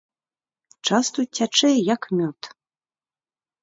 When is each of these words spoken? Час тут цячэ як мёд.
Час 0.89 1.05
тут 1.19 1.27
цячэ 1.39 1.71
як 1.95 2.11
мёд. 2.19 2.53